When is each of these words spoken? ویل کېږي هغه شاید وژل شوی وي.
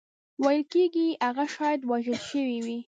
ویل 0.43 0.63
کېږي 0.73 1.07
هغه 1.25 1.45
شاید 1.55 1.79
وژل 1.91 2.19
شوی 2.29 2.59
وي. 2.65 2.79